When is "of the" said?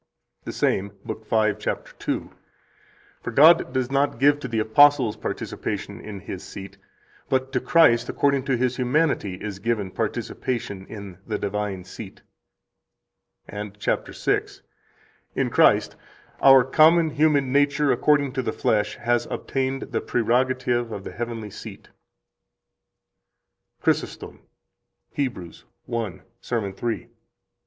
20.91-21.11